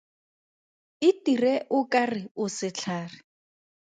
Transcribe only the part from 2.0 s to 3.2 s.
re o setlhare.